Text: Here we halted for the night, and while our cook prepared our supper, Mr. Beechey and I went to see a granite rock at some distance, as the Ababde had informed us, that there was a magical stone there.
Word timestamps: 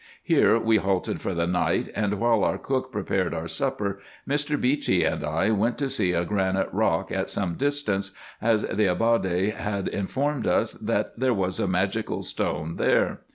Here 0.23 0.57
we 0.57 0.77
halted 0.77 1.21
for 1.21 1.35
the 1.35 1.45
night, 1.45 1.91
and 1.93 2.15
while 2.19 2.43
our 2.43 2.57
cook 2.57 2.91
prepared 2.91 3.35
our 3.35 3.47
supper, 3.47 3.99
Mr. 4.27 4.59
Beechey 4.59 5.03
and 5.03 5.23
I 5.23 5.51
went 5.51 5.77
to 5.77 5.87
see 5.89 6.11
a 6.13 6.25
granite 6.25 6.69
rock 6.71 7.11
at 7.11 7.29
some 7.29 7.53
distance, 7.53 8.11
as 8.41 8.63
the 8.63 8.87
Ababde 8.87 9.53
had 9.53 9.87
informed 9.87 10.47
us, 10.47 10.73
that 10.73 11.19
there 11.19 11.35
was 11.35 11.59
a 11.59 11.67
magical 11.67 12.23
stone 12.23 12.77
there. 12.77 13.19